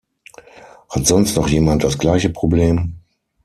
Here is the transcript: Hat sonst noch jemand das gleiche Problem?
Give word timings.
Hat 0.89 1.05
sonst 1.05 1.35
noch 1.35 1.47
jemand 1.47 1.83
das 1.83 1.99
gleiche 1.99 2.31
Problem? 2.31 2.95